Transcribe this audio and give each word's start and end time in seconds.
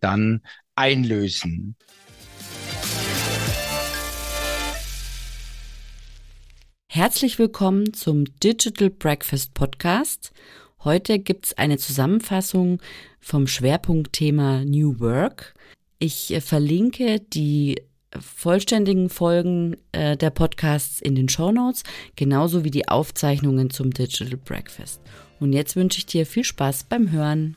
dann 0.00 0.42
einlösen. 0.74 1.76
Herzlich 6.90 7.38
willkommen 7.38 7.92
zum 7.92 8.24
Digital 8.40 8.90
Breakfast 8.90 9.54
Podcast. 9.54 10.32
Heute 10.84 11.18
gibt 11.18 11.46
es 11.46 11.58
eine 11.58 11.76
Zusammenfassung 11.76 12.80
vom 13.20 13.46
Schwerpunktthema 13.46 14.64
New 14.64 14.98
Work. 15.00 15.54
Ich 15.98 16.32
äh, 16.32 16.40
verlinke 16.40 17.20
die 17.20 17.82
vollständigen 18.18 19.10
Folgen 19.10 19.76
äh, 19.92 20.16
der 20.16 20.30
Podcasts 20.30 21.00
in 21.00 21.14
den 21.14 21.28
Show 21.28 21.52
Notes, 21.52 21.82
genauso 22.16 22.64
wie 22.64 22.70
die 22.70 22.88
Aufzeichnungen 22.88 23.70
zum 23.70 23.92
Digital 23.92 24.38
Breakfast. 24.38 25.00
Und 25.40 25.52
jetzt 25.52 25.76
wünsche 25.76 25.98
ich 25.98 26.06
dir 26.06 26.26
viel 26.26 26.44
Spaß 26.44 26.84
beim 26.84 27.10
Hören. 27.10 27.56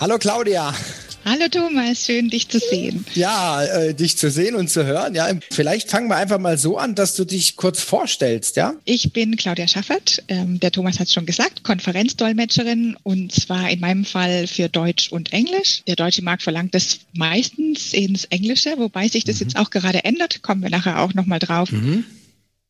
Hallo 0.00 0.16
Claudia. 0.16 0.74
Hallo 1.26 1.46
Thomas, 1.50 2.06
schön 2.06 2.30
dich 2.30 2.48
zu 2.48 2.58
sehen. 2.58 3.04
Ja, 3.14 3.62
äh, 3.62 3.92
dich 3.92 4.16
zu 4.16 4.30
sehen 4.30 4.54
und 4.54 4.70
zu 4.70 4.86
hören. 4.86 5.14
Ja, 5.14 5.28
vielleicht 5.50 5.90
fangen 5.90 6.08
wir 6.08 6.16
einfach 6.16 6.38
mal 6.38 6.56
so 6.56 6.78
an, 6.78 6.94
dass 6.94 7.14
du 7.16 7.26
dich 7.26 7.56
kurz 7.56 7.82
vorstellst, 7.82 8.56
ja? 8.56 8.72
Ich 8.86 9.12
bin 9.12 9.36
Claudia 9.36 9.68
Schaffert. 9.68 10.22
Ähm, 10.28 10.58
der 10.58 10.72
Thomas 10.72 10.98
hat 10.98 11.08
es 11.08 11.12
schon 11.12 11.26
gesagt, 11.26 11.64
Konferenzdolmetscherin 11.64 12.96
und 13.02 13.32
zwar 13.32 13.68
in 13.68 13.80
meinem 13.80 14.06
Fall 14.06 14.46
für 14.46 14.70
Deutsch 14.70 15.12
und 15.12 15.34
Englisch. 15.34 15.82
Der 15.86 15.96
deutsche 15.96 16.22
Markt 16.22 16.44
verlangt 16.44 16.74
das 16.74 17.00
meistens 17.12 17.92
ins 17.92 18.24
Englische, 18.24 18.78
wobei 18.78 19.08
sich 19.08 19.24
das 19.24 19.36
mhm. 19.36 19.48
jetzt 19.48 19.58
auch 19.58 19.68
gerade 19.68 20.02
ändert. 20.04 20.40
Kommen 20.40 20.62
wir 20.62 20.70
nachher 20.70 21.00
auch 21.00 21.12
nochmal 21.12 21.40
drauf. 21.40 21.70
Mhm. 21.72 22.04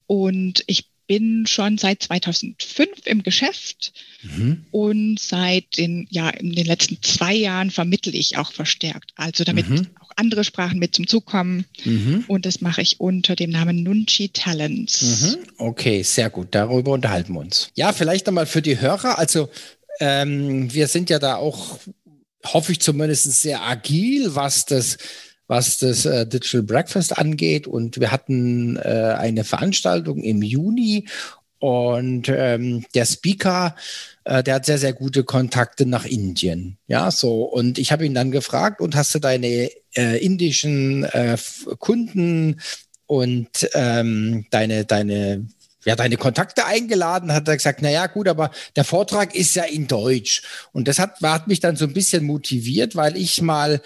Und 0.08 0.64
ich 0.66 0.89
bin 1.10 1.44
schon 1.48 1.76
seit 1.76 2.04
2005 2.04 3.04
im 3.06 3.25
Geschäft 3.25 3.93
mhm. 4.22 4.65
und 4.71 5.19
seit 5.19 5.76
den, 5.76 6.06
ja, 6.09 6.31
in 6.31 6.53
den 6.53 6.66
letzten 6.66 7.03
zwei 7.03 7.34
Jahren 7.34 7.72
vermittle 7.72 8.12
ich 8.12 8.38
auch 8.38 8.53
verstärkt. 8.53 9.10
Also 9.16 9.43
damit 9.43 9.69
mhm. 9.69 9.88
auch 9.98 10.10
andere 10.15 10.44
Sprachen 10.44 10.78
mit 10.78 10.94
zum 10.94 11.09
Zug 11.09 11.26
kommen. 11.26 11.65
Mhm. 11.84 12.26
Und 12.28 12.47
das 12.47 12.60
mache 12.60 12.82
ich 12.82 13.00
unter 13.00 13.34
dem 13.34 13.50
Namen 13.50 13.82
Nunchi 13.82 14.28
Talents. 14.28 15.03
Mhm. 15.03 15.38
Okay, 15.59 16.04
sehr 16.04 16.31
gut. 16.31 16.50
Darüber 16.53 16.93
unterhalten 16.93 17.32
wir 17.32 17.41
uns. 17.41 17.71
Ja, 17.75 17.92
vielleicht 17.92 18.27
nochmal 18.27 18.47
für 18.47 18.62
die 18.62 18.81
Hörer. 18.81 19.19
Also 19.19 19.48
ähm, 19.98 20.72
wir 20.72 20.87
sind 20.87 21.10
ja 21.10 21.19
da 21.19 21.34
auch, 21.34 21.81
hoffe 22.47 22.71
ich 22.71 22.78
zumindest, 22.78 23.25
sehr 23.42 23.62
agil, 23.62 24.37
was 24.37 24.65
das 24.65 24.97
was 25.50 25.78
das 25.78 26.06
äh, 26.06 26.28
Digital 26.28 26.62
Breakfast 26.62 27.18
angeht. 27.18 27.66
Und 27.66 27.98
wir 27.98 28.12
hatten 28.12 28.76
äh, 28.76 29.16
eine 29.18 29.42
Veranstaltung 29.42 30.22
im 30.22 30.42
Juni 30.42 31.08
und 31.58 32.28
ähm, 32.28 32.84
der 32.94 33.04
Speaker, 33.04 33.74
äh, 34.22 34.44
der 34.44 34.54
hat 34.54 34.66
sehr, 34.66 34.78
sehr 34.78 34.92
gute 34.92 35.24
Kontakte 35.24 35.86
nach 35.86 36.04
Indien. 36.04 36.78
Ja, 36.86 37.10
so. 37.10 37.42
Und 37.42 37.78
ich 37.78 37.90
habe 37.90 38.06
ihn 38.06 38.14
dann 38.14 38.30
gefragt, 38.30 38.80
und 38.80 38.94
hast 38.94 39.12
du 39.12 39.18
deine 39.18 39.70
äh, 39.96 40.24
indischen 40.24 41.02
äh, 41.02 41.36
Kunden 41.80 42.60
und 43.06 43.68
ähm, 43.74 44.46
deine, 44.50 44.84
deine 44.84 45.48
ja, 45.84 45.96
deine 45.96 46.18
Kontakte 46.18 46.66
eingeladen, 46.66 47.32
hat 47.32 47.48
er 47.48 47.56
gesagt, 47.56 47.80
na 47.82 47.90
ja, 47.90 48.06
gut, 48.06 48.28
aber 48.28 48.50
der 48.76 48.84
Vortrag 48.84 49.34
ist 49.34 49.56
ja 49.56 49.64
in 49.64 49.88
Deutsch. 49.88 50.42
Und 50.72 50.86
das 50.86 50.98
hat, 50.98 51.20
hat 51.22 51.48
mich 51.48 51.58
dann 51.58 51.74
so 51.74 51.86
ein 51.86 51.94
bisschen 51.94 52.24
motiviert, 52.24 52.94
weil 52.94 53.16
ich 53.16 53.40
mal 53.42 53.80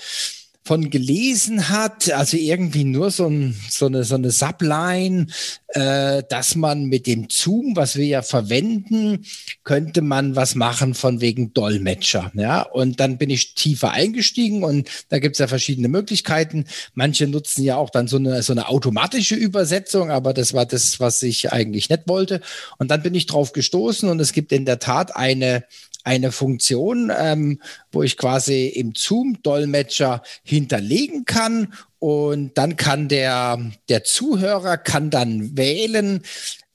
von 0.67 0.89
gelesen 0.89 1.69
hat, 1.69 2.11
also 2.11 2.39
irgendwie 2.39 2.85
nur 2.85 3.11
so, 3.11 3.27
ein, 3.27 3.55
so 3.69 3.87
eine, 3.87 4.03
so 4.05 4.15
eine 4.15 4.31
Subline, 4.31 5.27
äh, 5.69 6.23
dass 6.31 6.55
man 6.55 6.87
mit 6.87 7.07
dem 7.07 7.29
Zoom, 7.29 7.77
was 7.77 7.97
wir 7.97 8.07
ja 8.07 8.23
verwenden, 8.23 9.27
könnte 9.63 10.01
man 10.01 10.37
was 10.37 10.55
machen 10.55 10.95
von 10.95 11.21
wegen 11.21 11.53
Dolmetscher. 11.53 12.33
Ja, 12.35 12.63
und 12.63 12.99
dann 12.99 13.19
bin 13.19 13.29
ich 13.29 13.55
tiefer 13.55 13.91
eingestiegen 13.91 14.65
und 14.65 14.89
da 15.11 15.19
gibt 15.19 15.35
es 15.35 15.41
ja 15.41 15.49
verschiedene 15.49 15.89
Möglichkeiten. 15.89 16.65
Manche 16.95 17.27
nutzen 17.27 17.63
ja 17.63 17.77
auch 17.77 17.91
dann 17.91 18.09
so 18.09 18.17
eine, 18.17 18.43
so 18.43 18.55
eine 18.55 18.69
automatische 18.69 19.35
Übersetzung, 19.35 20.11
aber 20.11 20.33
das 20.33 20.55
war 20.55 20.65
das, 20.65 20.99
was 20.99 21.23
ich 21.23 21.53
eigentlich 21.53 21.91
nicht 21.91 22.05
wollte. 22.07 22.41
Und 22.79 22.91
dann 22.91 23.03
bin 23.03 23.15
ich 23.15 23.27
drauf 23.27 23.53
gestoßen 23.53 24.09
und 24.09 24.19
es 24.19 24.33
gibt 24.33 24.51
in 24.51 24.65
der 24.65 24.79
Tat 24.79 25.15
eine 25.15 25.65
eine 26.05 26.31
Funktion, 26.31 27.11
ähm, 27.17 27.61
wo 27.91 28.03
ich 28.03 28.17
quasi 28.17 28.69
im 28.69 28.95
Zoom-Dolmetscher 28.95 30.23
hinterlegen 30.45 31.25
kann 31.25 31.73
und 31.99 32.57
dann 32.59 32.77
kann 32.77 33.09
der, 33.09 33.59
der 33.89 34.05
Zuhörer 34.05 34.77
kann 34.77 35.11
dann 35.11 35.57
wählen, 35.57 36.23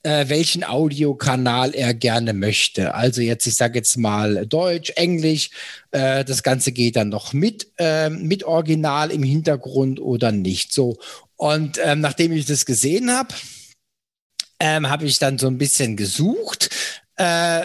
äh, 0.02 0.28
welchen 0.28 0.64
Audiokanal 0.64 1.74
er 1.74 1.94
gerne 1.94 2.32
möchte. 2.32 2.94
Also 2.94 3.20
jetzt, 3.20 3.46
ich 3.46 3.54
sage 3.54 3.78
jetzt 3.78 3.96
mal 3.96 4.46
Deutsch, 4.46 4.90
Englisch, 4.96 5.50
äh, 5.90 6.24
das 6.24 6.42
Ganze 6.42 6.72
geht 6.72 6.96
dann 6.96 7.10
noch 7.10 7.32
mit, 7.32 7.68
äh, 7.78 8.10
mit 8.10 8.44
Original 8.44 9.10
im 9.10 9.22
Hintergrund 9.22 10.00
oder 10.00 10.32
nicht. 10.32 10.72
So. 10.72 10.98
Und 11.36 11.78
ähm, 11.82 12.00
nachdem 12.00 12.32
ich 12.32 12.46
das 12.46 12.66
gesehen 12.66 13.10
habe, 13.10 13.34
ähm, 14.58 14.88
habe 14.88 15.06
ich 15.06 15.18
dann 15.18 15.38
so 15.38 15.46
ein 15.46 15.58
bisschen 15.58 15.96
gesucht. 15.96 16.70
Äh, 17.16 17.64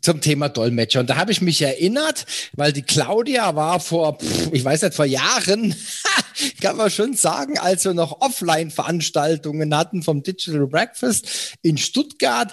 zum 0.00 0.20
Thema 0.20 0.48
Dolmetscher. 0.48 1.00
Und 1.00 1.10
da 1.10 1.16
habe 1.16 1.32
ich 1.32 1.40
mich 1.40 1.60
erinnert, 1.62 2.26
weil 2.54 2.72
die 2.72 2.82
Claudia 2.82 3.54
war 3.56 3.80
vor, 3.80 4.18
pff, 4.18 4.50
ich 4.52 4.64
weiß 4.64 4.82
nicht, 4.82 4.94
vor 4.94 5.04
Jahren, 5.04 5.74
kann 6.60 6.76
man 6.76 6.90
schon 6.90 7.14
sagen, 7.14 7.58
als 7.58 7.84
wir 7.84 7.94
noch 7.94 8.20
Offline-Veranstaltungen 8.20 9.76
hatten 9.76 10.02
vom 10.02 10.22
Digital 10.22 10.66
Breakfast 10.66 11.56
in 11.62 11.78
Stuttgart. 11.78 12.52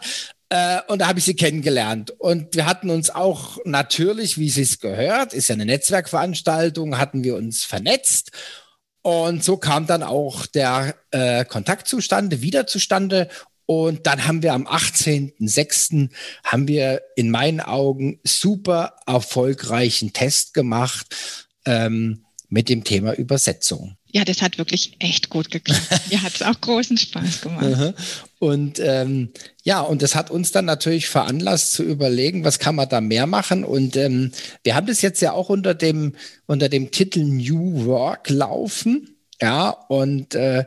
Äh, 0.49 0.79
und 0.87 0.99
da 0.99 1.07
habe 1.07 1.19
ich 1.19 1.25
sie 1.25 1.35
kennengelernt. 1.35 2.11
Und 2.11 2.55
wir 2.55 2.65
hatten 2.65 2.89
uns 2.89 3.09
auch 3.09 3.57
natürlich, 3.63 4.37
wie 4.37 4.49
sie 4.49 4.63
es 4.63 4.79
gehört, 4.79 5.33
ist 5.33 5.47
ja 5.47 5.55
eine 5.55 5.65
Netzwerkveranstaltung, 5.65 6.97
hatten 6.97 7.23
wir 7.23 7.35
uns 7.35 7.63
vernetzt. 7.63 8.31
Und 9.01 9.43
so 9.43 9.57
kam 9.57 9.87
dann 9.87 10.03
auch 10.03 10.45
der 10.45 10.95
äh, 11.11 11.43
Kontakt 11.45 11.87
zustande, 11.87 12.41
wieder 12.41 12.67
zustande. 12.67 13.29
Und 13.73 14.05
dann 14.05 14.27
haben 14.27 14.43
wir 14.43 14.51
am 14.51 14.67
18.06. 14.67 16.09
haben 16.43 16.67
wir 16.67 17.03
in 17.15 17.31
meinen 17.31 17.61
Augen 17.61 18.19
super 18.21 18.97
erfolgreichen 19.07 20.11
Test 20.11 20.53
gemacht 20.53 21.15
ähm, 21.65 22.25
mit 22.49 22.67
dem 22.67 22.83
Thema 22.83 23.13
Übersetzung. 23.13 23.95
Ja, 24.07 24.25
das 24.25 24.41
hat 24.41 24.57
wirklich 24.57 24.97
echt 24.99 25.29
gut 25.29 25.51
geklappt. 25.51 25.87
Mir 26.09 26.21
hat 26.21 26.35
es 26.35 26.41
auch 26.41 26.59
großen 26.59 26.97
Spaß 26.97 27.39
gemacht. 27.39 27.93
und 28.39 28.81
ähm, 28.83 29.31
ja, 29.63 29.79
und 29.79 30.01
das 30.01 30.15
hat 30.15 30.31
uns 30.31 30.51
dann 30.51 30.65
natürlich 30.65 31.07
veranlasst 31.07 31.71
zu 31.71 31.83
überlegen, 31.83 32.43
was 32.43 32.59
kann 32.59 32.75
man 32.75 32.89
da 32.89 32.99
mehr 32.99 33.25
machen. 33.25 33.63
Und 33.63 33.95
ähm, 33.95 34.33
wir 34.65 34.75
haben 34.75 34.87
das 34.87 35.01
jetzt 35.01 35.21
ja 35.21 35.31
auch 35.31 35.47
unter 35.47 35.75
dem, 35.75 36.15
unter 36.45 36.67
dem 36.67 36.91
Titel 36.91 37.23
New 37.23 37.85
Work 37.85 38.29
laufen. 38.29 39.15
Ja, 39.41 39.69
und 39.69 40.35
äh, 40.35 40.65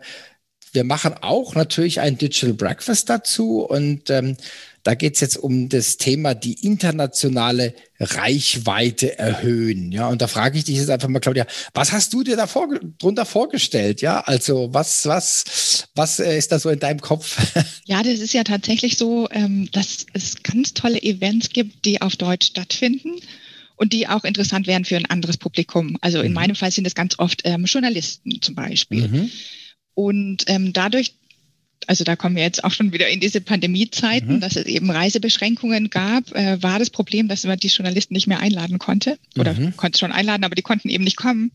wir 0.75 0.85
machen 0.85 1.15
auch 1.21 1.55
natürlich 1.55 2.01
ein 2.01 2.19
Digital 2.19 2.53
Breakfast 2.55 3.09
dazu 3.09 3.61
und 3.61 4.11
ähm, 4.11 4.37
Da 4.85 4.95
geht 4.95 5.15
es 5.15 5.21
jetzt 5.21 5.39
um 5.39 5.71
das 5.71 5.97
Thema 5.97 6.35
die 6.35 6.63
internationale 6.63 7.75
Reichweite 7.99 9.19
erhöhen. 9.19 9.93
Ja, 9.93 10.09
und 10.09 10.21
da 10.21 10.29
frage 10.29 10.59
ich 10.59 10.65
dich 10.65 10.77
jetzt 10.77 10.91
einfach 10.91 11.09
mal, 11.09 11.21
Claudia, 11.21 11.47
was 11.73 11.93
hast 11.93 12.13
du 12.13 12.23
dir 12.23 12.37
da 12.37 12.47
vor, 12.47 12.69
drunter 12.99 13.25
vorgestellt? 13.25 14.03
Ja, 14.03 14.21
also 14.21 14.69
was, 14.75 15.07
was, 15.07 15.89
was 15.95 16.21
äh, 16.21 16.37
ist 16.37 16.53
da 16.53 16.59
so 16.59 16.69
in 16.69 16.81
deinem 16.81 17.01
Kopf? 17.01 17.37
Ja, 17.87 18.03
das 18.03 18.21
ist 18.21 18.33
ja 18.33 18.45
tatsächlich 18.45 18.97
so, 18.97 19.29
ähm, 19.31 19.69
dass 19.73 20.07
es 20.15 20.43
ganz 20.43 20.73
tolle 20.73 21.03
Events 21.03 21.51
gibt, 21.51 21.85
die 21.85 22.01
auf 22.01 22.17
Deutsch 22.17 22.47
stattfinden 22.47 23.17
und 23.77 23.93
die 23.93 24.09
auch 24.09 24.25
interessant 24.25 24.67
wären 24.67 24.87
für 24.87 24.97
ein 24.97 25.05
anderes 25.07 25.37
Publikum. 25.37 25.99
Also 26.01 26.21
in 26.21 26.29
mhm. 26.29 26.35
meinem 26.35 26.57
Fall 26.57 26.71
sind 26.71 26.87
es 26.87 26.95
ganz 26.95 27.19
oft 27.19 27.43
ähm, 27.45 27.67
Journalisten 27.67 28.41
zum 28.41 28.55
Beispiel. 28.55 29.09
Mhm. 29.09 29.31
Und 29.95 30.45
ähm, 30.49 30.73
dadurch, 30.73 31.15
also 31.87 32.05
da 32.05 32.17
kommen 32.17 32.37
wir 32.37 32.43
jetzt 32.43 32.65
auch 32.65 32.73
schon 32.73 32.93
wieder 32.93 33.09
in 33.09 33.21
diese 33.21 33.41
Pandemiezeiten, 33.41 34.37
mhm. 34.37 34.41
dass 34.41 34.57
es 34.57 34.67
eben 34.67 34.91
Reisebeschränkungen 34.91 35.91
gab, 35.91 36.33
äh, 36.35 36.63
war 36.63 36.79
das 36.79 36.91
Problem, 36.91 37.29
dass 37.29 37.45
man 37.45 37.59
die 37.59 37.69
Journalisten 37.69 38.15
nicht 38.15 38.27
mehr 38.27 38.41
einladen 38.41 38.79
konnte 38.79 39.19
oder 39.39 39.55
mhm. 39.55 39.77
konnte 39.77 39.99
schon 39.99 40.13
einladen, 40.13 40.45
aber 40.45 40.55
die 40.55 40.63
konnten 40.63 40.89
eben 40.89 41.05
nicht 41.05 41.17
kommen. 41.17 41.53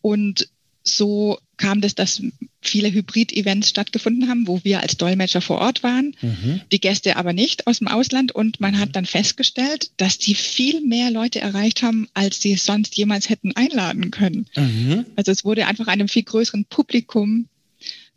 Und 0.00 0.48
so 0.82 1.38
kam 1.56 1.80
das, 1.80 1.94
dass 1.94 2.22
viele 2.62 2.92
Hybrid-Events 2.92 3.70
stattgefunden 3.70 4.28
haben, 4.28 4.46
wo 4.46 4.60
wir 4.64 4.80
als 4.80 4.96
Dolmetscher 4.96 5.40
vor 5.40 5.58
Ort 5.58 5.82
waren, 5.82 6.14
mhm. 6.20 6.60
die 6.70 6.80
Gäste 6.80 7.16
aber 7.16 7.32
nicht 7.32 7.66
aus 7.66 7.78
dem 7.78 7.88
Ausland. 7.88 8.32
Und 8.32 8.60
man 8.60 8.78
hat 8.78 8.90
mhm. 8.90 8.92
dann 8.92 9.06
festgestellt, 9.06 9.90
dass 9.96 10.18
die 10.18 10.34
viel 10.34 10.80
mehr 10.82 11.10
Leute 11.10 11.40
erreicht 11.40 11.82
haben, 11.82 12.08
als 12.14 12.40
sie 12.40 12.56
sonst 12.56 12.96
jemals 12.96 13.28
hätten 13.28 13.56
einladen 13.56 14.10
können. 14.10 14.46
Mhm. 14.56 15.06
Also 15.16 15.32
es 15.32 15.44
wurde 15.44 15.66
einfach 15.66 15.86
einem 15.86 16.08
viel 16.08 16.24
größeren 16.24 16.66
Publikum 16.66 17.48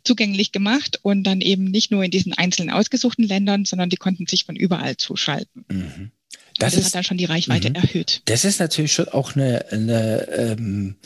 zugänglich 0.04 0.52
gemacht 0.52 1.00
und 1.02 1.24
dann 1.24 1.40
eben 1.40 1.64
nicht 1.64 1.90
nur 1.90 2.04
in 2.04 2.10
diesen 2.10 2.34
einzelnen 2.34 2.70
ausgesuchten 2.70 3.26
Ländern, 3.26 3.64
sondern 3.64 3.88
die 3.88 3.96
konnten 3.96 4.26
sich 4.26 4.44
von 4.44 4.56
überall 4.56 4.98
zuschalten. 4.98 5.64
Mhm. 5.68 6.10
Das, 6.58 6.74
das 6.74 6.80
ist, 6.80 6.86
hat 6.86 6.94
dann 6.96 7.04
schon 7.04 7.16
die 7.16 7.24
Reichweite 7.24 7.70
mhm. 7.70 7.76
erhöht. 7.76 8.20
Das 8.26 8.44
ist 8.44 8.60
natürlich 8.60 8.92
schon 8.92 9.08
auch 9.08 9.34
eine, 9.34 9.64
eine 9.70 10.28
ähm 10.28 10.96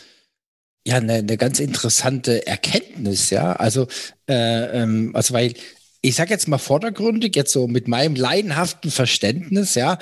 ja 0.86 0.96
eine, 0.96 1.14
eine 1.14 1.36
ganz 1.36 1.60
interessante 1.60 2.46
Erkenntnis, 2.46 3.30
ja. 3.30 3.52
Also, 3.54 3.86
äh, 4.28 4.82
ähm, 4.82 5.10
also 5.14 5.34
weil 5.34 5.54
ich 6.00 6.14
sage 6.14 6.30
jetzt 6.30 6.48
mal 6.48 6.58
vordergründig, 6.58 7.34
jetzt 7.36 7.52
so 7.52 7.66
mit 7.66 7.88
meinem 7.88 8.14
leidenhaften 8.14 8.90
Verständnis, 8.90 9.74
ja, 9.74 9.98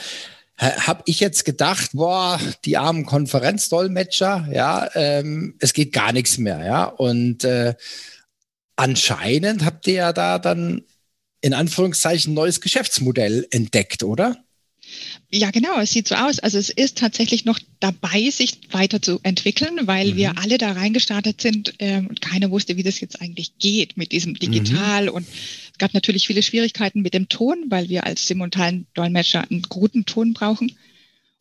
habe 0.59 1.03
ich 1.07 1.21
jetzt 1.21 1.45
gedacht, 1.45 1.91
boah, 1.93 2.41
die 2.65 2.79
armen 2.79 3.05
Konferenzdolmetscher, 3.05 4.49
ja, 4.53 4.89
ähm, 4.95 5.55
es 5.59 5.75
geht 5.75 5.93
gar 5.93 6.13
nichts 6.13 6.39
mehr, 6.39 6.65
ja. 6.65 6.85
Und 6.85 7.45
äh, 7.45 7.75
anscheinend 8.77 9.65
habt 9.65 9.87
ihr 9.87 9.95
ja 9.95 10.13
da 10.13 10.39
dann 10.39 10.83
in 11.43 11.53
Anführungszeichen 11.55 12.33
neues 12.35 12.61
Geschäftsmodell 12.61 13.47
entdeckt, 13.51 14.03
oder? 14.03 14.37
Ja, 15.31 15.51
genau, 15.51 15.79
es 15.81 15.91
sieht 15.91 16.09
so 16.09 16.15
aus. 16.15 16.39
Also 16.39 16.59
es 16.59 16.71
ist 16.71 16.99
tatsächlich 16.99 17.45
noch 17.45 17.59
dabei, 17.81 18.31
sich 18.31 18.59
weiterzuentwickeln, 18.71 19.81
weil 19.87 20.13
mhm. 20.13 20.17
wir 20.17 20.39
alle 20.39 20.59
da 20.59 20.73
reingestartet 20.73 21.41
sind 21.41 21.75
ähm, 21.79 22.07
und 22.07 22.21
keiner 22.21 22.51
wusste, 22.51 22.77
wie 22.77 22.83
das 22.83 23.01
jetzt 23.01 23.21
eigentlich 23.21 23.59
geht 23.59 23.97
mit 23.97 24.13
diesem 24.13 24.35
Digital. 24.35 25.05
Mhm. 25.05 25.11
Und 25.11 25.27
es 25.73 25.79
gab 25.79 25.95
natürlich 25.95 26.27
viele 26.27 26.43
Schwierigkeiten 26.43 27.03
mit 27.03 27.15
dem 27.15 27.29
Ton, 27.29 27.65
weil 27.69 27.89
wir 27.89 28.05
als 28.05 28.27
simultanen 28.27 28.87
Dolmetscher 28.95 29.45
einen 29.51 29.63
guten 29.63 30.07
Ton 30.07 30.33
brauchen 30.33 30.73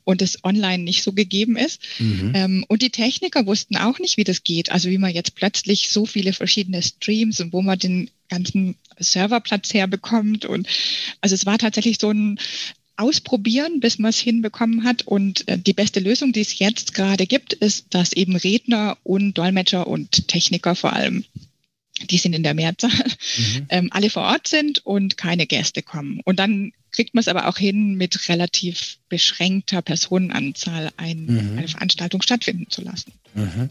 und 0.05 0.21
es 0.21 0.43
online 0.43 0.83
nicht 0.83 1.03
so 1.03 1.11
gegeben 1.11 1.57
ist. 1.57 1.81
Mhm. 1.99 2.31
Ähm, 2.33 2.65
und 2.69 2.81
die 2.81 2.91
Techniker 2.91 3.45
wussten 3.45 3.75
auch 3.75 3.99
nicht, 3.99 4.17
wie 4.17 4.23
das 4.23 4.43
geht. 4.43 4.71
Also 4.71 4.89
wie 4.89 4.97
man 4.97 5.13
jetzt 5.13 5.35
plötzlich 5.35 5.89
so 5.89 6.05
viele 6.05 6.31
verschiedene 6.31 6.81
Streams 6.81 7.41
und 7.41 7.51
wo 7.51 7.61
man 7.61 7.77
den 7.77 8.09
ganzen 8.29 8.75
Serverplatz 8.97 9.73
herbekommt. 9.73 10.45
Und 10.45 10.67
also 11.21 11.33
es 11.35 11.45
war 11.45 11.57
tatsächlich 11.57 11.97
so 11.99 12.11
ein 12.11 12.39
ausprobieren, 12.97 13.79
bis 13.79 13.99
man 13.99 14.09
es 14.09 14.19
hinbekommen 14.19 14.83
hat. 14.83 15.03
Und 15.03 15.47
äh, 15.47 15.57
die 15.57 15.73
beste 15.73 15.99
Lösung, 15.99 16.33
die 16.33 16.41
es 16.41 16.59
jetzt 16.59 16.93
gerade 16.93 17.25
gibt, 17.25 17.53
ist, 17.53 17.87
dass 17.89 18.13
eben 18.13 18.35
Redner 18.35 18.97
und 19.03 19.33
Dolmetscher 19.37 19.87
und 19.87 20.27
Techniker 20.27 20.75
vor 20.75 20.93
allem, 20.93 21.25
die 22.09 22.17
sind 22.17 22.33
in 22.33 22.43
der 22.43 22.53
Mehrzahl, 22.53 22.91
mhm. 22.91 23.65
ähm, 23.69 23.89
alle 23.91 24.09
vor 24.09 24.23
Ort 24.23 24.47
sind 24.47 24.85
und 24.85 25.17
keine 25.17 25.45
Gäste 25.45 25.81
kommen. 25.81 26.21
Und 26.23 26.39
dann 26.39 26.73
kriegt 26.91 27.13
man 27.13 27.21
es 27.21 27.27
aber 27.27 27.47
auch 27.47 27.57
hin, 27.57 27.95
mit 27.95 28.29
relativ 28.29 28.97
beschränkter 29.09 29.81
Personenanzahl 29.81 30.91
ein, 30.97 31.25
mhm. 31.25 31.57
eine 31.57 31.67
Veranstaltung 31.67 32.21
stattfinden 32.21 32.67
zu 32.69 32.81
lassen. 32.81 33.11
Mhm. 33.33 33.69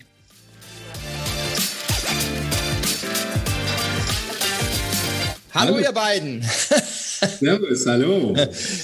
Hallo, 5.55 5.79
ihr 5.79 5.93
beiden. 5.93 6.45
Servus, 7.29 7.87
hallo. 7.87 8.35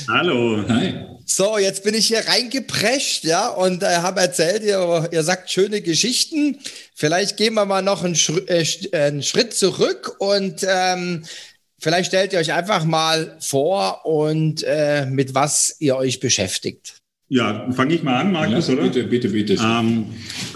hallo. 0.08 0.64
Hi. 0.68 0.94
So, 1.32 1.58
jetzt 1.58 1.84
bin 1.84 1.94
ich 1.94 2.08
hier 2.08 2.26
reingeprescht, 2.26 3.24
ja, 3.24 3.48
und 3.48 3.84
äh, 3.84 3.98
habe 3.98 4.20
erzählt, 4.20 4.64
ihr, 4.64 5.08
ihr 5.12 5.22
sagt 5.22 5.48
schöne 5.48 5.80
Geschichten. 5.80 6.58
Vielleicht 6.94 7.36
gehen 7.36 7.54
wir 7.54 7.64
mal 7.66 7.82
noch 7.82 8.02
einen, 8.02 8.16
Schri 8.16 8.40
äh, 8.48 8.64
einen 8.92 9.22
Schritt 9.22 9.54
zurück 9.54 10.16
und 10.18 10.66
ähm, 10.68 11.22
vielleicht 11.78 12.08
stellt 12.08 12.32
ihr 12.32 12.40
euch 12.40 12.52
einfach 12.52 12.84
mal 12.84 13.36
vor 13.40 14.04
und 14.06 14.64
äh, 14.64 15.06
mit 15.06 15.32
was 15.34 15.76
ihr 15.78 15.96
euch 15.96 16.18
beschäftigt. 16.18 16.96
Ja, 17.28 17.70
fange 17.70 17.94
ich 17.94 18.02
mal 18.02 18.16
an, 18.16 18.32
Markus, 18.32 18.66
ja, 18.66 18.74
oder? 18.74 18.82
Bitte, 18.82 19.04
bitte, 19.04 19.28
bitte. 19.28 19.52
Ähm, 19.52 20.06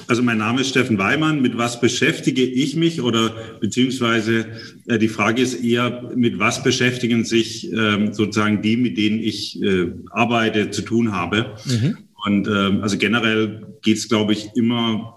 also 0.06 0.23
mein 0.23 0.39
Name 0.39 0.61
ist 0.61 0.69
Steffen 0.69 0.99
Weimann. 0.99 1.43
Mit 1.43 1.56
was 1.56 1.81
beschäftige 1.81 2.45
ich 2.45 2.77
mich 2.77 3.01
oder 3.01 3.35
beziehungsweise 3.61 4.47
äh, 4.87 4.99
die 4.99 5.09
Frage 5.09 5.43
ist 5.43 5.62
eher, 5.62 6.11
mit 6.15 6.39
was 6.39 6.62
beschäftigen 6.62 7.25
sich 7.25 7.73
ähm, 7.73 8.12
sozusagen 8.12 8.62
die, 8.62 8.77
mit 8.77 8.99
denen 8.99 9.19
ich 9.19 9.62
äh, 9.62 9.93
arbeite, 10.11 10.71
zu 10.71 10.83
tun 10.83 11.12
habe? 11.12 11.55
Mhm. 11.67 11.99
Und 12.25 12.49
ähm, 12.49 12.83
also 12.83 12.97
generell 12.97 13.67
geht 13.83 13.99
es, 13.99 14.09
glaube 14.09 14.33
ich, 14.33 14.49
immer 14.55 15.17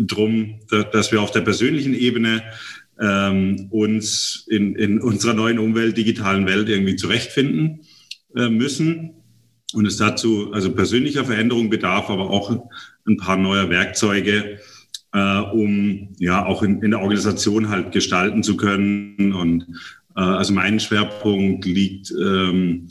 drum, 0.00 0.60
dass 0.92 1.12
wir 1.12 1.22
auf 1.22 1.30
der 1.30 1.42
persönlichen 1.42 1.94
Ebene 1.94 2.42
ähm, 3.00 3.68
uns 3.70 4.46
in, 4.48 4.74
in 4.74 5.00
unserer 5.00 5.34
neuen 5.34 5.58
Umwelt, 5.58 5.96
digitalen 5.96 6.46
Welt 6.46 6.68
irgendwie 6.68 6.96
zurechtfinden 6.96 7.80
äh, 8.36 8.48
müssen 8.48 9.12
und 9.72 9.86
es 9.86 9.96
dazu 9.96 10.52
also 10.52 10.72
persönlicher 10.72 11.24
Veränderung 11.24 11.70
bedarf, 11.70 12.10
aber 12.10 12.30
auch 12.30 12.68
ein 13.06 13.16
paar 13.16 13.36
neuer 13.36 13.70
Werkzeuge, 13.70 14.58
äh, 15.12 15.38
um 15.38 16.14
ja 16.18 16.44
auch 16.44 16.62
in, 16.62 16.82
in 16.82 16.90
der 16.90 17.00
Organisation 17.00 17.68
halt 17.68 17.92
gestalten 17.92 18.42
zu 18.42 18.56
können. 18.56 19.32
Und 19.32 19.66
äh, 20.16 20.20
also 20.20 20.52
mein 20.52 20.80
Schwerpunkt 20.80 21.64
liegt 21.64 22.12
ähm, 22.12 22.88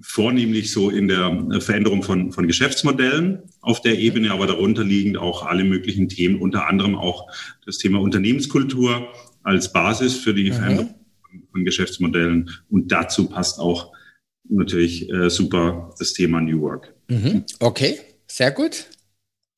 vornehmlich 0.00 0.72
so 0.72 0.90
in 0.90 1.08
der 1.08 1.60
Veränderung 1.60 2.02
von, 2.02 2.32
von 2.32 2.46
Geschäftsmodellen 2.46 3.42
auf 3.60 3.82
der 3.82 3.98
Ebene, 3.98 4.32
aber 4.32 4.46
darunter 4.46 4.84
liegend 4.84 5.18
auch 5.18 5.44
alle 5.44 5.64
möglichen 5.64 6.08
Themen, 6.08 6.40
unter 6.40 6.66
anderem 6.66 6.94
auch 6.96 7.30
das 7.66 7.78
Thema 7.78 8.00
Unternehmenskultur 8.00 9.08
als 9.42 9.72
Basis 9.72 10.16
für 10.16 10.34
die 10.34 10.50
mhm. 10.50 10.54
Veränderung 10.54 10.94
von 11.50 11.64
Geschäftsmodellen. 11.64 12.50
Und 12.70 12.90
dazu 12.90 13.28
passt 13.28 13.58
auch 13.58 13.92
natürlich 14.48 15.10
äh, 15.10 15.30
super 15.30 15.94
das 15.98 16.12
Thema 16.12 16.40
New 16.40 16.60
Work. 16.60 16.94
Mhm. 17.08 17.44
Okay, 17.60 17.98
sehr 18.26 18.50
gut. 18.50 18.86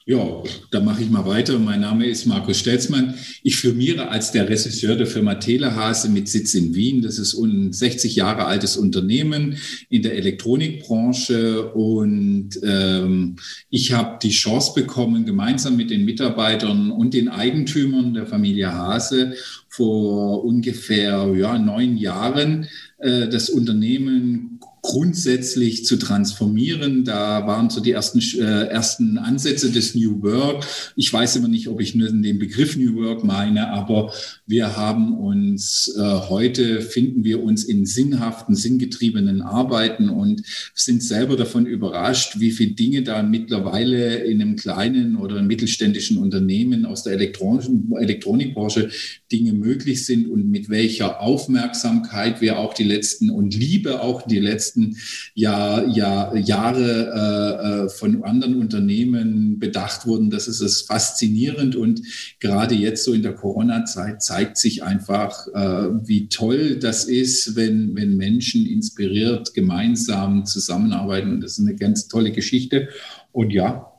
Ja, 0.07 0.43
da 0.71 0.81
mache 0.81 1.03
ich 1.03 1.09
mal 1.09 1.25
weiter. 1.25 1.59
Mein 1.59 1.81
Name 1.81 2.05
ist 2.05 2.27
Markus 2.27 2.59
Stelzmann. 2.59 3.15
Ich 3.43 3.57
firmiere 3.57 4.11
als 4.11 4.33
der 4.33 4.47
Regisseur 4.47 4.97
der 4.97 5.07
Firma 5.07 5.37
Telehase 5.37 6.11
mit 6.11 6.29
Sitz 6.29 6.53
in 6.53 6.75
Wien. 6.75 7.01
Das 7.01 7.19
ist 7.19 7.33
ein 7.33 7.73
60 7.73 8.15
Jahre 8.15 8.45
altes 8.45 8.77
Unternehmen 8.77 9.57
in 9.89 10.03
der 10.03 10.17
Elektronikbranche 10.17 11.73
und 11.73 12.51
ähm, 12.63 13.37
ich 13.71 13.95
habe 13.95 14.19
die 14.23 14.29
Chance 14.29 14.73
bekommen, 14.75 15.25
gemeinsam 15.25 15.75
mit 15.75 15.89
den 15.89 16.05
Mitarbeitern 16.05 16.91
und 16.91 17.15
den 17.15 17.31
Eigentümern 17.31 18.13
der 18.13 18.27
Familie 18.27 18.75
Hase 18.75 19.33
vor 19.71 20.45
ungefähr 20.45 21.35
ja, 21.35 21.59
neun 21.59 21.97
Jahren 21.97 22.69
äh, 22.99 23.27
das 23.29 23.49
Unternehmen 23.49 24.61
grundsätzlich 24.85 25.87
zu 25.87 25.97
transformieren. 25.97 27.05
Da 27.05 27.47
waren 27.47 27.71
so 27.71 27.81
die 27.81 27.93
ersten, 27.93 28.21
äh, 28.39 28.67
ersten 28.67 29.17
Ansätze 29.17 29.73
des 29.73 29.95
New 29.95 30.23
Work. 30.23 30.67
Ich 30.95 31.11
weiß 31.11 31.37
immer 31.37 31.49
nicht, 31.49 31.69
ob 31.69 31.81
ich 31.81 31.95
nur 31.95 32.11
den 32.11 32.39
Begriff 32.39 32.77
New 32.77 32.95
Work 32.97 33.25
meine, 33.25 33.73
aber 33.73 34.13
wir 34.47 34.77
haben 34.77 35.17
uns 35.17 35.91
äh, 35.99 36.03
heute, 36.03 36.83
finden 36.83 37.25
wir 37.25 37.43
uns 37.43 37.65
in 37.65 37.87
sinnhaften, 37.87 38.55
sinngetriebenen 38.55 39.41
Arbeiten 39.41 40.11
und 40.11 40.43
sind 40.75 41.03
selber 41.03 41.37
davon 41.37 41.65
überrascht, 41.65 42.39
wie 42.39 42.51
viele 42.51 42.73
Dinge 42.73 43.03
da 43.03 43.23
mittlerweile 43.23 44.17
in 44.17 44.43
einem 44.43 44.57
kleinen 44.57 45.17
oder 45.17 45.41
mittelständischen 45.41 46.19
Unternehmen 46.19 46.85
aus 46.85 47.05
der 47.05 47.15
elektronischen 47.15 47.91
Elektronikbranche 47.99 48.91
Dinge 49.33 49.55
möglich 49.55 50.05
sind 50.05 50.29
und 50.29 50.51
mit 50.51 50.69
welcher 50.69 51.23
Aufmerksamkeit 51.23 52.43
wir 52.43 52.59
auch 52.59 52.75
die 52.75 52.85
letzten 52.85 53.31
und 53.31 53.55
Liebe 53.55 54.03
auch 54.03 54.27
die 54.27 54.39
letzten 54.39 54.74
letzten 54.75 54.97
Jahr, 55.35 55.87
Jahr, 55.89 56.37
Jahre 56.37 57.87
äh, 57.87 57.89
von 57.89 58.25
anderen 58.25 58.57
Unternehmen 58.61 59.59
bedacht 59.59 60.07
wurden. 60.07 60.31
Das 60.31 60.49
ist 60.49 60.61
es 60.61 60.83
faszinierend 60.83 61.77
und 61.77 62.01
gerade 62.41 62.75
jetzt 62.75 63.05
so 63.05 63.13
in 63.13 63.23
der 63.23 63.35
Corona-Zeit 63.35 64.23
zeigt 64.23 64.57
sich 64.57 64.83
einfach, 64.83 65.47
äh, 65.49 65.91
wie 66.07 66.29
toll 66.29 66.79
das 66.79 67.05
ist, 67.05 67.57
wenn, 67.57 67.95
wenn 67.95 68.17
Menschen 68.17 68.67
inspiriert 68.67 69.55
gemeinsam 69.55 70.45
zusammenarbeiten. 70.47 71.33
Und 71.33 71.41
das 71.41 71.59
ist 71.59 71.67
eine 71.67 71.77
ganz 71.77 72.09
tolle 72.09 72.33
Geschichte. 72.33 72.89
Und 73.33 73.53
ja, 73.53 73.91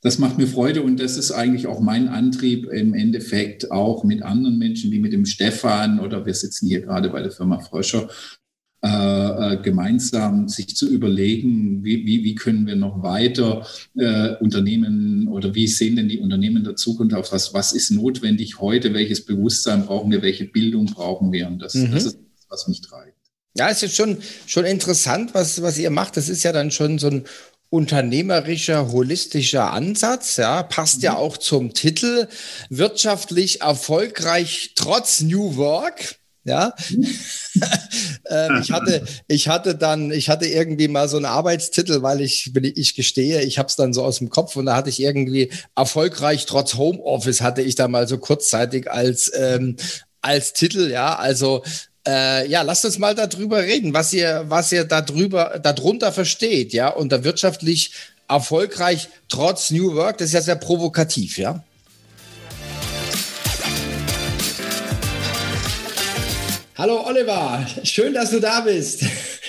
das 0.00 0.18
macht 0.18 0.38
mir 0.38 0.46
Freude 0.46 0.82
und 0.82 1.00
das 1.00 1.16
ist 1.16 1.32
eigentlich 1.32 1.66
auch 1.66 1.80
mein 1.80 2.06
Antrieb 2.08 2.66
im 2.66 2.94
Endeffekt 2.94 3.72
auch 3.72 4.04
mit 4.04 4.22
anderen 4.22 4.56
Menschen 4.56 4.92
wie 4.92 5.00
mit 5.00 5.12
dem 5.12 5.26
Stefan 5.26 5.98
oder 5.98 6.24
wir 6.24 6.34
sitzen 6.34 6.68
hier 6.68 6.82
gerade 6.82 7.08
bei 7.10 7.20
der 7.20 7.32
Firma 7.32 7.58
Fröscher, 7.58 8.08
äh, 8.84 9.54
äh, 9.54 9.56
gemeinsam 9.62 10.48
sich 10.48 10.76
zu 10.76 10.88
überlegen, 10.88 11.82
wie, 11.82 12.06
wie, 12.06 12.22
wie 12.22 12.34
können 12.34 12.66
wir 12.66 12.76
noch 12.76 13.02
weiter 13.02 13.66
äh, 13.96 14.36
Unternehmen 14.36 15.26
oder 15.28 15.54
wie 15.54 15.66
sehen 15.66 15.96
denn 15.96 16.08
die 16.08 16.20
Unternehmen 16.20 16.62
der 16.62 16.76
Zukunft 16.76 17.14
aus? 17.14 17.32
Was, 17.32 17.52
was 17.52 17.72
ist 17.72 17.90
notwendig 17.90 18.60
heute? 18.60 18.94
Welches 18.94 19.24
Bewusstsein 19.24 19.84
brauchen 19.84 20.10
wir? 20.12 20.22
Welche 20.22 20.44
Bildung 20.44 20.86
brauchen 20.86 21.32
wir? 21.32 21.48
Und 21.48 21.60
das, 21.60 21.74
mhm. 21.74 21.90
das 21.92 22.06
ist 22.06 22.18
was 22.48 22.68
mich 22.68 22.80
treibt. 22.80 23.14
Ja, 23.56 23.68
es 23.68 23.82
ist 23.82 23.96
schon, 23.96 24.18
schon 24.46 24.64
interessant, 24.64 25.34
was, 25.34 25.60
was 25.62 25.78
ihr 25.78 25.90
macht. 25.90 26.16
Das 26.16 26.28
ist 26.28 26.44
ja 26.44 26.52
dann 26.52 26.70
schon 26.70 26.98
so 26.98 27.08
ein 27.08 27.24
unternehmerischer, 27.70 28.92
holistischer 28.92 29.72
Ansatz, 29.72 30.36
ja, 30.36 30.62
passt 30.62 31.02
ja 31.02 31.12
mhm. 31.12 31.18
auch 31.18 31.36
zum 31.36 31.74
Titel, 31.74 32.28
wirtschaftlich 32.70 33.60
erfolgreich 33.60 34.72
trotz 34.74 35.20
New 35.20 35.56
Work. 35.56 36.16
Ja, 36.48 36.74
ähm, 38.30 38.60
ich 38.62 38.72
hatte, 38.72 39.04
ich 39.28 39.48
hatte 39.48 39.74
dann, 39.74 40.10
ich 40.10 40.28
hatte 40.28 40.46
irgendwie 40.46 40.88
mal 40.88 41.08
so 41.08 41.16
einen 41.16 41.26
Arbeitstitel, 41.26 42.02
weil 42.02 42.20
ich, 42.20 42.52
ich 42.56 42.94
gestehe, 42.94 43.42
ich 43.42 43.58
habe 43.58 43.68
es 43.68 43.76
dann 43.76 43.92
so 43.92 44.02
aus 44.02 44.18
dem 44.18 44.30
Kopf 44.30 44.56
und 44.56 44.66
da 44.66 44.74
hatte 44.74 44.88
ich 44.90 45.00
irgendwie 45.00 45.50
erfolgreich 45.76 46.46
trotz 46.46 46.74
Homeoffice 46.74 47.42
hatte 47.42 47.62
ich 47.62 47.74
da 47.74 47.88
mal 47.88 48.08
so 48.08 48.18
kurzzeitig 48.18 48.90
als 48.90 49.30
ähm, 49.34 49.76
als 50.20 50.52
Titel, 50.52 50.90
ja, 50.90 51.16
also 51.16 51.62
äh, 52.06 52.48
ja, 52.48 52.62
lasst 52.62 52.84
uns 52.84 52.98
mal 52.98 53.14
darüber 53.14 53.62
reden, 53.62 53.92
was 53.92 54.12
ihr, 54.12 54.44
was 54.48 54.72
ihr 54.72 54.84
darüber, 54.84 55.58
darunter 55.62 56.12
versteht, 56.12 56.72
ja, 56.72 56.88
unter 56.88 57.22
wirtschaftlich 57.22 57.92
erfolgreich 58.28 59.08
trotz 59.28 59.70
New 59.70 59.94
Work. 59.94 60.18
Das 60.18 60.28
ist 60.28 60.34
ja 60.34 60.40
sehr 60.40 60.56
provokativ, 60.56 61.38
ja. 61.38 61.62
Hallo 66.78 67.04
Oliver, 67.04 67.66
schön, 67.82 68.14
dass 68.14 68.30
du 68.30 68.38
da 68.38 68.60
bist. 68.60 69.02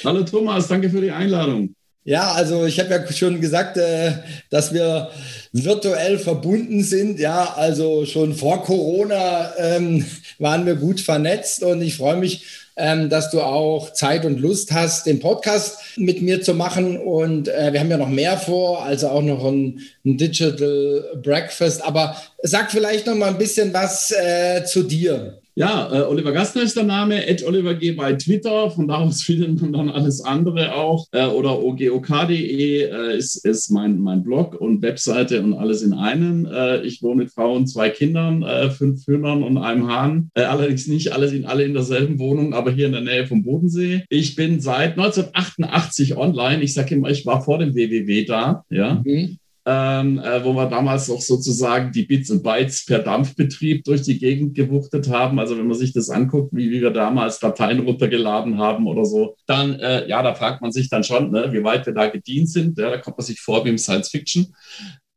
Hallo 0.04 0.24
Thomas, 0.24 0.68
danke 0.68 0.90
für 0.90 1.00
die 1.00 1.12
Einladung. 1.12 1.76
Ja, 2.04 2.32
also 2.32 2.66
ich 2.66 2.80
habe 2.80 2.90
ja 2.90 3.12
schon 3.12 3.40
gesagt, 3.40 3.78
äh, 3.78 4.14
dass 4.50 4.74
wir 4.74 5.12
virtuell 5.54 6.18
verbunden 6.18 6.84
sind. 6.84 7.20
Ja, 7.20 7.54
also 7.56 8.08
schon 8.08 8.34
vor 8.34 8.64
Corona 8.64 9.54
ähm, 9.60 10.08
waren 10.40 10.66
wir 10.66 10.74
gut 10.74 11.02
vernetzt 11.02 11.62
und 11.62 11.84
ich 11.84 11.98
freue 11.98 12.18
mich, 12.18 12.46
ähm, 12.78 13.12
dass 13.12 13.30
du 13.30 13.42
auch 13.42 13.94
Zeit 13.94 14.26
und 14.26 14.40
Lust 14.40 14.72
hast, 14.72 15.06
den 15.06 15.20
Podcast 15.20 15.78
mit 15.98 16.24
mir 16.24 16.42
zu 16.42 16.56
machen. 16.56 16.98
Und 16.98 17.48
äh, 17.48 17.72
wir 17.72 17.80
haben 17.80 17.92
ja 17.92 17.98
noch 17.98 18.10
mehr 18.10 18.40
vor, 18.40 18.84
also 18.84 19.10
auch 19.10 19.22
noch 19.22 19.46
ein, 19.46 19.82
ein 20.04 20.18
Digital 20.18 21.04
Breakfast. 21.22 21.84
Aber 21.84 22.20
sag 22.42 22.72
vielleicht 22.72 23.06
noch 23.06 23.14
mal 23.14 23.30
ein 23.30 23.38
bisschen 23.38 23.72
was 23.72 24.10
äh, 24.10 24.64
zu 24.66 24.82
dir. 24.82 25.40
Ja, 25.60 25.90
äh, 25.92 26.04
Oliver 26.04 26.32
Gastner 26.32 26.62
ist 26.62 26.78
der 26.78 26.86
Name, 26.86 27.28
Ed 27.28 27.46
Oliver 27.46 27.74
G 27.74 27.92
bei 27.92 28.14
Twitter, 28.14 28.72
von 28.72 28.88
da 28.88 29.00
aus 29.00 29.24
findet 29.24 29.62
man 29.62 29.74
dann 29.74 29.90
alles 29.90 30.22
andere 30.22 30.74
auch. 30.74 31.08
Äh, 31.12 31.26
oder 31.26 31.62
ogok.de 31.62 32.84
äh, 32.84 33.18
ist, 33.18 33.44
ist 33.46 33.70
mein, 33.70 34.00
mein 34.00 34.24
Blog 34.24 34.56
und 34.56 34.82
Webseite 34.82 35.44
und 35.44 35.54
alles 35.54 35.82
in 35.82 35.92
einem. 35.92 36.46
Äh, 36.46 36.84
ich 36.84 37.04
wohne 37.04 37.24
mit 37.24 37.34
Frau 37.34 37.58
und 37.58 37.68
zwei 37.68 37.90
Kindern, 37.90 38.42
äh, 38.42 38.70
fünf 38.70 39.06
Hühnern 39.06 39.44
und 39.44 39.58
einem 39.58 39.88
Hahn. 39.88 40.32
Äh, 40.34 40.44
allerdings 40.44 40.88
nicht 40.88 41.12
alle 41.12 41.28
in, 41.28 41.46
alle 41.46 41.66
in 41.66 41.74
derselben 41.74 42.20
Wohnung, 42.20 42.54
aber 42.54 42.72
hier 42.72 42.86
in 42.86 42.94
der 42.94 43.02
Nähe 43.02 43.28
vom 43.28 43.44
Bodensee. 43.44 44.06
Ich 44.08 44.38
bin 44.38 44.62
seit 44.62 44.98
1988 44.98 46.16
online. 46.16 46.64
Ich 46.64 46.74
sage 46.74 46.96
immer, 46.96 47.10
ich 47.10 47.26
war 47.26 47.44
vor 47.44 47.58
dem 47.58 47.76
WWW 47.76 48.24
da. 48.24 48.64
Ja. 48.70 49.04
Mhm 49.06 49.40
ähm, 49.72 50.18
äh, 50.18 50.44
wo 50.44 50.54
wir 50.54 50.66
damals 50.66 51.12
auch 51.12 51.22
sozusagen 51.22 51.92
die 51.92 52.02
Bits 52.02 52.32
und 52.32 52.42
Bytes 52.42 52.86
per 52.86 53.00
Dampfbetrieb 53.00 53.84
durch 53.84 54.02
die 54.02 54.18
Gegend 54.18 54.56
gewuchtet 54.56 55.10
haben. 55.10 55.38
Also 55.38 55.60
wenn 55.60 55.68
man 55.68 55.78
sich 55.78 55.94
das 55.94 56.10
anguckt, 56.10 56.50
wie, 56.54 56.72
wie 56.72 56.82
wir 56.82 56.90
damals 56.90 57.38
Dateien 57.38 57.82
runtergeladen 57.82 58.58
haben 58.58 58.88
oder 58.88 59.06
so, 59.06 59.36
dann, 59.46 59.80
äh, 59.80 60.08
ja, 60.10 60.24
da 60.24 60.34
fragt 60.34 60.64
man 60.64 60.72
sich 60.72 60.90
dann 60.90 61.04
schon, 61.04 61.30
ne, 61.30 61.50
wie 61.54 61.64
weit 61.64 61.86
wir 61.86 61.94
da 61.94 62.08
gedient 62.08 62.50
sind. 62.50 62.80
Ja, 62.80 62.90
da 62.90 62.98
kommt 62.98 63.20
man 63.20 63.26
sich 63.28 63.42
vor 63.42 63.64
wie 63.64 63.70
im 63.70 63.78
Science 63.78 64.10
Fiction. 64.10 64.56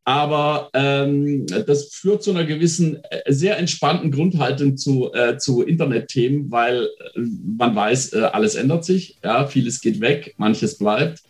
Aber 0.04 0.68
ähm, 0.74 1.46
das 1.46 1.94
führt 1.94 2.22
zu 2.22 2.32
einer 2.32 2.44
gewissen, 2.44 3.02
äh, 3.04 3.32
sehr 3.32 3.56
entspannten 3.56 4.10
Grundhaltung 4.10 4.76
zu, 4.76 5.14
äh, 5.14 5.38
zu 5.38 5.62
Internetthemen, 5.62 6.50
weil 6.50 6.90
äh, 7.14 7.20
man 7.56 7.74
weiß, 7.74 8.12
äh, 8.12 8.20
alles 8.32 8.56
ändert 8.56 8.84
sich, 8.84 9.18
ja, 9.24 9.46
vieles 9.46 9.80
geht 9.80 10.02
weg, 10.02 10.34
manches 10.36 10.76
bleibt. 10.76 11.22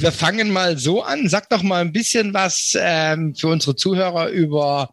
Wir 0.00 0.12
fangen 0.12 0.50
mal 0.50 0.78
so 0.78 1.02
an. 1.02 1.28
Sag 1.28 1.48
doch 1.50 1.62
mal 1.62 1.80
ein 1.80 1.92
bisschen 1.92 2.34
was 2.34 2.76
ähm, 2.80 3.34
für 3.34 3.48
unsere 3.48 3.76
Zuhörer 3.76 4.28
über, 4.28 4.92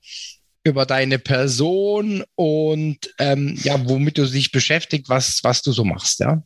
über 0.63 0.85
deine 0.85 1.19
Person 1.19 2.23
und 2.35 3.13
ähm, 3.19 3.57
ja, 3.63 3.87
womit 3.87 4.17
du 4.17 4.25
dich 4.25 4.51
beschäftigt, 4.51 5.09
was, 5.09 5.43
was 5.43 5.61
du 5.61 5.71
so 5.71 5.83
machst, 5.83 6.19
ja. 6.19 6.43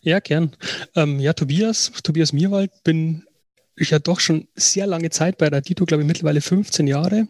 Ja, 0.00 0.20
gern. 0.20 0.56
Ähm, 0.96 1.20
ja, 1.20 1.34
Tobias, 1.34 1.92
Tobias 2.02 2.32
Mierwald, 2.32 2.70
bin 2.84 3.24
ich 3.76 3.90
ja 3.90 3.98
doch 3.98 4.20
schon 4.20 4.46
sehr 4.54 4.86
lange 4.86 5.10
Zeit 5.10 5.38
bei 5.38 5.50
der 5.50 5.58
Adito, 5.58 5.84
glaube 5.84 6.02
ich, 6.02 6.06
mittlerweile 6.06 6.40
15 6.40 6.86
Jahre. 6.86 7.26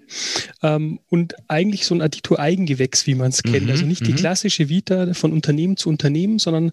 Ähm, 0.63 1.01
und 1.09 1.35
eigentlich 1.49 1.87
so 1.87 1.95
ein 1.95 2.03
Adito-Eigengewächs, 2.03 3.07
wie 3.07 3.15
man 3.15 3.31
es 3.31 3.43
kennt. 3.43 3.65
Mhm, 3.65 3.71
also 3.71 3.87
nicht 3.87 4.07
die 4.07 4.13
mhm. 4.13 4.17
klassische 4.17 4.69
Vita 4.69 5.15
von 5.15 5.33
Unternehmen 5.33 5.77
zu 5.77 5.89
Unternehmen, 5.89 6.39
sondern 6.39 6.73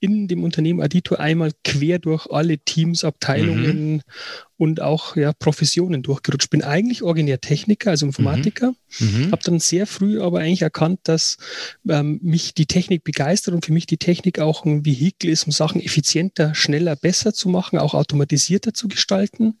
in 0.00 0.28
dem 0.28 0.42
Unternehmen 0.42 0.80
Adito 0.80 1.16
einmal 1.16 1.52
quer 1.64 1.98
durch 1.98 2.26
alle 2.30 2.58
Teams, 2.58 3.04
Abteilungen 3.04 3.94
mhm 3.94 4.02
und 4.60 4.82
auch 4.82 5.16
ja, 5.16 5.32
Professionen 5.32 6.02
durchgerutscht. 6.02 6.50
Bin 6.50 6.62
eigentlich 6.62 7.02
originär 7.02 7.40
Techniker, 7.40 7.92
also 7.92 8.04
Informatiker, 8.04 8.74
mhm. 8.98 9.06
mhm. 9.06 9.32
habe 9.32 9.42
dann 9.42 9.58
sehr 9.58 9.86
früh 9.86 10.20
aber 10.20 10.40
eigentlich 10.40 10.60
erkannt, 10.60 11.00
dass 11.04 11.38
ähm, 11.88 12.20
mich 12.22 12.52
die 12.52 12.66
Technik 12.66 13.02
begeistert 13.02 13.54
und 13.54 13.64
für 13.64 13.72
mich 13.72 13.86
die 13.86 13.96
Technik 13.96 14.38
auch 14.38 14.66
ein 14.66 14.84
Vehikel 14.84 15.30
ist, 15.30 15.44
um 15.44 15.52
Sachen 15.52 15.80
effizienter, 15.80 16.54
schneller, 16.54 16.94
besser 16.94 17.32
zu 17.32 17.48
machen, 17.48 17.78
auch 17.78 17.94
automatisierter 17.94 18.74
zu 18.74 18.88
gestalten. 18.88 19.54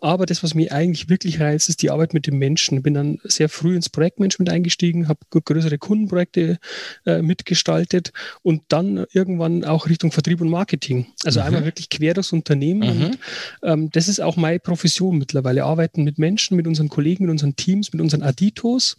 Aber 0.00 0.26
das, 0.26 0.42
was 0.42 0.52
mich 0.52 0.70
eigentlich 0.70 1.08
wirklich 1.08 1.40
reizt, 1.40 1.70
ist 1.70 1.80
die 1.80 1.90
Arbeit 1.90 2.12
mit 2.12 2.26
den 2.26 2.36
Menschen. 2.36 2.82
Bin 2.82 2.92
dann 2.92 3.20
sehr 3.24 3.48
früh 3.48 3.74
ins 3.74 3.88
Projektmanagement 3.88 4.50
eingestiegen, 4.50 5.08
habe 5.08 5.20
größere 5.30 5.78
Kundenprojekte 5.78 6.58
äh, 7.06 7.22
mitgestaltet 7.22 8.12
und 8.42 8.64
dann 8.68 9.06
irgendwann 9.14 9.64
auch 9.64 9.88
Richtung 9.88 10.12
Vertrieb 10.12 10.42
und 10.42 10.50
Marketing. 10.50 11.06
Also 11.24 11.40
mhm. 11.40 11.46
einmal 11.46 11.64
wirklich 11.64 11.88
quer 11.88 12.12
durchs 12.12 12.34
Unternehmen. 12.34 12.98
Mhm. 12.98 13.04
Und 13.04 13.18
ähm, 13.62 13.90
das 13.92 14.08
ist 14.08 14.20
auch 14.20 14.41
meine 14.42 14.58
Profession 14.58 15.16
mittlerweile. 15.18 15.64
Arbeiten 15.64 16.04
mit 16.04 16.18
Menschen, 16.18 16.56
mit 16.56 16.66
unseren 16.66 16.88
Kollegen, 16.88 17.24
mit 17.24 17.30
unseren 17.30 17.56
Teams, 17.56 17.92
mit 17.92 18.02
unseren 18.02 18.22
Aditos 18.22 18.96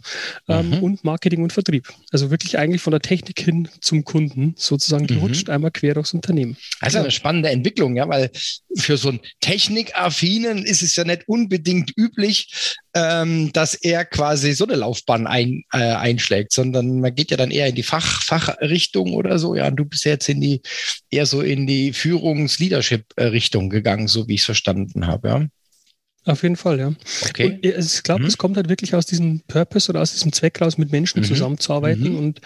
ähm, 0.48 0.70
mhm. 0.70 0.82
und 0.82 1.04
Marketing 1.04 1.42
und 1.42 1.52
Vertrieb. 1.52 1.88
Also 2.10 2.30
wirklich 2.30 2.58
eigentlich 2.58 2.82
von 2.82 2.90
der 2.90 3.00
Technik 3.00 3.38
hin 3.40 3.68
zum 3.80 4.04
Kunden 4.04 4.54
sozusagen 4.56 5.06
gerutscht, 5.06 5.48
mhm. 5.48 5.54
einmal 5.54 5.70
quer 5.70 5.94
durchs 5.94 6.14
Unternehmen. 6.14 6.56
Also 6.80 6.98
eine 6.98 7.10
spannende 7.10 7.50
Entwicklung, 7.50 7.96
ja, 7.96 8.08
weil 8.08 8.30
für 8.76 8.96
so 8.96 9.10
einen 9.10 9.20
Technikaffinen 9.40 10.64
ist 10.64 10.82
es 10.82 10.96
ja 10.96 11.04
nicht 11.04 11.28
unbedingt 11.28 11.92
üblich, 11.96 12.74
ähm, 12.94 13.52
dass 13.52 13.74
er 13.74 14.04
quasi 14.04 14.52
so 14.52 14.64
eine 14.64 14.76
Laufbahn 14.76 15.26
ein, 15.26 15.64
äh, 15.72 15.78
einschlägt, 15.78 16.52
sondern 16.52 17.00
man 17.00 17.14
geht 17.14 17.30
ja 17.30 17.36
dann 17.36 17.50
eher 17.50 17.68
in 17.68 17.74
die 17.74 17.82
Fach, 17.82 18.22
Fachrichtung 18.22 19.14
oder 19.14 19.38
so. 19.38 19.54
Ja, 19.54 19.68
und 19.68 19.76
du 19.76 19.84
bist 19.84 20.04
jetzt 20.04 20.28
in 20.28 20.40
die 20.40 20.62
eher 21.10 21.26
so 21.26 21.40
in 21.40 21.66
die 21.66 21.92
Führungs-Leadership-Richtung 21.92 23.70
gegangen, 23.70 24.08
so 24.08 24.28
wie 24.28 24.34
ich 24.34 24.40
es 24.40 24.46
verstanden 24.46 25.06
habe. 25.06 25.28
Ja. 25.28 25.33
Auf 26.26 26.42
jeden 26.42 26.56
Fall, 26.56 26.78
ja. 26.78 26.92
Okay. 27.28 27.46
Und 27.46 27.66
ich 27.66 28.02
glaube, 28.02 28.22
mhm. 28.22 28.28
es 28.28 28.38
kommt 28.38 28.56
halt 28.56 28.70
wirklich 28.70 28.94
aus 28.94 29.04
diesem 29.04 29.42
Purpose 29.46 29.90
oder 29.90 30.00
aus 30.00 30.12
diesem 30.12 30.32
Zweck 30.32 30.60
raus, 30.60 30.78
mit 30.78 30.90
Menschen 30.90 31.20
mhm. 31.20 31.26
zusammenzuarbeiten. 31.26 32.12
Mhm. 32.12 32.18
Und 32.18 32.40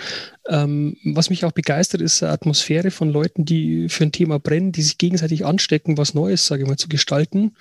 ähm, 0.49 0.97
was 1.05 1.31
mich 1.31 1.45
auch 1.45 1.53
begeistert, 1.53 2.01
ist 2.01 2.23
eine 2.23 2.33
Atmosphäre 2.33 2.91
von 2.91 3.09
Leuten, 3.11 3.45
die 3.45 3.89
für 3.89 4.05
ein 4.05 4.13
Thema 4.13 4.41
brennen, 4.41 4.73
die 4.73 4.83
sich 4.83 4.99
gegenseitig 4.99 5.47
anstecken, 5.47 5.97
was 5.97 6.15
Neues, 6.15 6.47
sage 6.47 6.63
ich 6.63 6.69
mal, 6.69 6.77
zu 6.77 6.89
gestalten. 6.89 7.55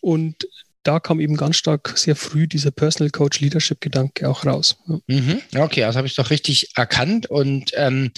Und 0.00 0.48
da 0.82 0.98
kam 0.98 1.20
eben 1.20 1.36
ganz 1.36 1.56
stark 1.56 1.92
sehr 1.96 2.16
früh 2.16 2.48
dieser 2.48 2.72
Personal 2.72 3.10
Coach 3.10 3.38
Leadership 3.38 3.80
Gedanke 3.80 4.28
auch 4.28 4.44
raus. 4.44 4.76
Ja. 4.88 4.98
Mhm. 5.06 5.40
Okay, 5.56 5.82
das 5.82 5.94
habe 5.94 6.08
ich 6.08 6.16
doch 6.16 6.30
richtig 6.30 6.72
erkannt. 6.74 7.28
Und 7.30 7.70
ähm, 7.76 8.10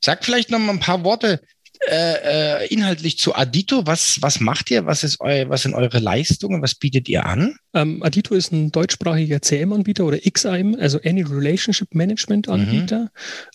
sag 0.00 0.24
vielleicht 0.24 0.50
noch 0.50 0.60
mal 0.60 0.72
ein 0.72 0.80
paar 0.80 1.02
Worte 1.02 1.40
äh, 1.88 2.64
äh, 2.64 2.66
inhaltlich 2.66 3.18
zu 3.18 3.34
Adito. 3.34 3.86
Was, 3.86 4.18
was 4.20 4.38
macht 4.40 4.70
ihr? 4.70 4.84
Was, 4.84 5.02
ist 5.02 5.20
eu, 5.20 5.48
was 5.48 5.62
sind 5.62 5.74
eure 5.74 5.98
Leistungen? 5.98 6.60
Was 6.60 6.74
bietet 6.74 7.08
ihr 7.08 7.24
an? 7.24 7.56
Ähm, 7.72 8.02
Adito 8.02 8.34
ist 8.34 8.52
ein 8.52 8.70
deutschsprachiger 8.70 9.40
CM-Anbieter 9.40 10.04
oder 10.04 10.18
XIM, 10.18 10.76
also 10.78 11.00
Any 11.04 11.22
Relationship 11.22 11.94
Management-Anbieter. 11.94 13.00
Mhm. 13.00 13.08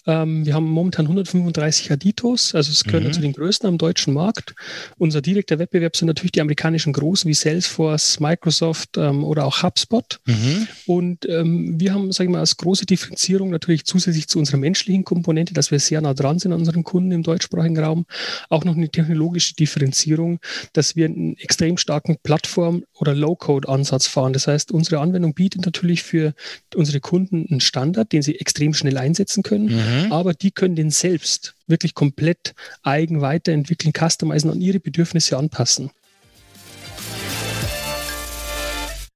Ähm, 0.08 0.46
wir 0.46 0.54
haben 0.54 0.66
momentan 0.66 1.06
135 1.06 1.92
Aditos, 1.92 2.56
also 2.56 2.72
es 2.72 2.84
gehört 2.84 3.04
mhm. 3.04 3.14
zu 3.14 3.22
den 3.22 3.34
größten 3.34 3.68
am 3.68 3.78
deutschen 3.78 4.14
Markt. 4.14 4.56
Unser 4.98 5.22
direkter 5.22 5.60
Wettbewerb 5.60 5.96
sind 5.96 6.08
natürlich 6.08 6.32
die 6.32 6.42
amerikanischen 6.42 6.94
Großen 6.94 7.30
wie 7.30 7.34
Salesforce, 7.34 8.20
Microsoft 8.20 8.98
ähm, 8.98 9.24
oder 9.24 9.46
auch 9.46 9.62
HubSpot. 9.62 10.20
Mhm. 10.26 10.68
Und 10.88 11.30
ähm, 11.30 11.80
wir 11.80 11.94
haben, 11.94 12.12
sage 12.12 12.30
ich 12.30 12.32
mal, 12.32 12.40
als 12.40 12.58
große 12.58 12.86
Differenzierung 12.86 13.50
natürlich 13.50 13.86
zusätzlich 13.86 14.28
zu 14.28 14.40
unserer 14.40 14.58
menschlichen 14.58 15.04
Komponente, 15.04 15.54
dass 15.54 15.72
wir 15.72 15.80
sehr 15.80 16.02
nah 16.02 16.14
dran 16.14 16.40
sind 16.40 16.54
an 16.54 16.60
unseren 16.60 16.84
Kunden 16.84 17.12
im 17.12 17.22
deutschsprachigen 17.22 17.78
Raum, 17.78 18.06
auch 18.50 18.64
noch 18.64 18.76
eine 18.76 18.90
technologische 18.90 19.56
Differenzierung, 19.56 20.40
dass 20.74 20.96
wir 20.96 21.06
einen 21.06 21.38
extrem 21.38 21.78
starken 21.78 22.18
Plattform- 22.22 22.84
oder 22.94 23.14
Low-Code-Ansatz 23.14 24.08
fahren. 24.08 24.34
Das 24.34 24.48
heißt, 24.48 24.72
unsere 24.72 25.00
Anwendung 25.00 25.34
bietet 25.34 25.66
natürlich 25.66 26.04
für 26.04 26.34
unsere 26.76 27.00
Kunden 27.00 27.48
einen 27.50 27.62
Standard, 27.62 28.12
den 28.12 28.22
sie 28.22 28.40
extrem 28.40 28.74
schnell 28.74 28.98
einsetzen 28.98 29.44
können, 29.44 29.76
mhm. 29.76 30.12
aber 30.12 30.34
die 30.34 30.52
können 30.52 30.76
den 30.76 30.92
selbst 30.92 31.56
wirklich 31.68 31.94
komplett 31.94 32.54
eigen 32.84 33.22
weiterentwickeln, 33.22 33.94
customizen, 33.94 34.52
an 34.52 34.62
ihre 34.62 34.80
Bedürfnisse 34.80 35.38
anpassen. 35.38 35.92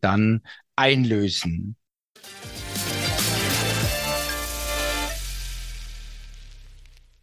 dann 0.00 0.42
einlösen. 0.76 1.76